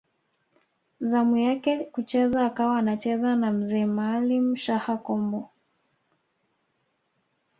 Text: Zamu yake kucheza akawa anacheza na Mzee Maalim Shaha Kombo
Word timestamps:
Zamu 0.99 1.37
yake 1.37 1.83
kucheza 1.83 2.45
akawa 2.45 2.77
anacheza 2.79 3.35
na 3.35 3.51
Mzee 3.51 3.85
Maalim 3.85 4.55
Shaha 4.55 4.97
Kombo 4.97 5.49